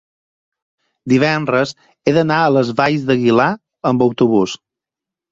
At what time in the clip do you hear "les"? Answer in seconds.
2.53-2.71